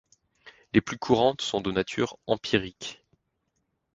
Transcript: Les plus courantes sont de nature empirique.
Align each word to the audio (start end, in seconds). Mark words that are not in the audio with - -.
Les 0.73 0.81
plus 0.81 0.97
courantes 0.97 1.43
sont 1.43 1.61
de 1.61 1.71
nature 1.71 2.17
empirique. 2.25 3.03